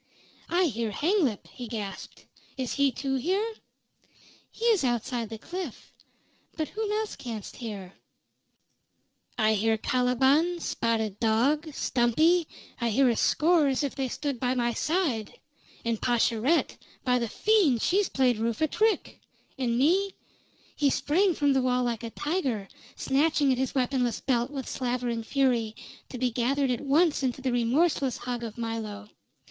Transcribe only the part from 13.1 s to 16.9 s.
score as if they stood by my side! And Pascherette!